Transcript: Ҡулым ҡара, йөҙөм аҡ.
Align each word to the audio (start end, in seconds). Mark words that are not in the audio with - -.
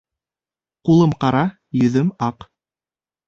Ҡулым 0.89 1.11
ҡара, 1.25 1.43
йөҙөм 1.81 2.09
аҡ. 2.31 2.47